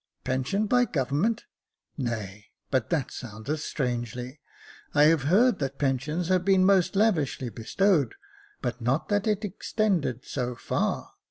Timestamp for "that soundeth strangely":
2.89-4.39